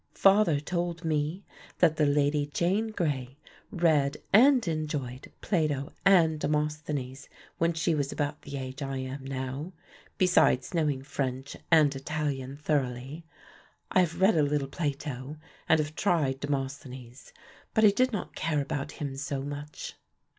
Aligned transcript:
"Father 0.15 0.59
told 0.59 1.05
me 1.05 1.43
that 1.77 1.97
the 1.97 2.07
Lady 2.07 2.47
Jane 2.47 2.87
Grey 2.87 3.37
read 3.69 4.17
and 4.33 4.67
enjoyed 4.67 5.31
Plato 5.41 5.93
and 6.03 6.39
Demosthenes, 6.39 7.29
when 7.59 7.73
she 7.73 7.93
was 7.93 8.11
about 8.11 8.41
the 8.41 8.57
age 8.57 8.81
I 8.81 8.97
am 8.97 9.23
now, 9.23 9.73
besides 10.17 10.73
knowing 10.73 11.03
French 11.03 11.55
and 11.69 11.95
Italian 11.95 12.57
thoroughly. 12.57 13.25
I 13.91 13.99
have 13.99 14.19
read 14.19 14.35
a 14.35 14.41
little 14.41 14.67
Plato 14.67 15.37
and 15.69 15.77
have 15.79 15.93
tried 15.93 16.39
Demosthenes, 16.39 17.31
but 17.75 17.85
I 17.85 17.91
did 17.91 18.11
not 18.11 18.33
care 18.33 18.59
about 18.59 18.93
him 18.93 19.15
so 19.15 19.43
much." 19.43 19.93